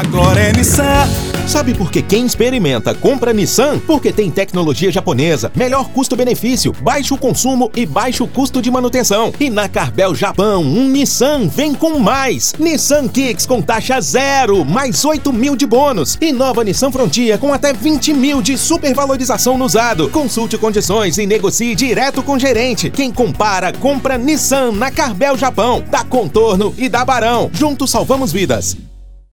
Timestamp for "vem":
11.48-11.74